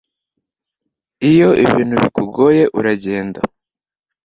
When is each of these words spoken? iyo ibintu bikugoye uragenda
iyo 1.31 1.49
ibintu 1.65 1.95
bikugoye 2.03 2.63
uragenda 2.79 3.39